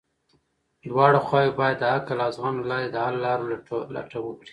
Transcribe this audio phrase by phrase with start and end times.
[0.89, 3.49] دواړه خواوې بايد د عقل او زغم له لارې د حل لارو
[3.95, 4.49] لټه وکړي.